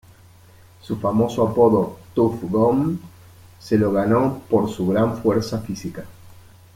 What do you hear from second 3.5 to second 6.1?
se lo ganó por su gran fuerza física.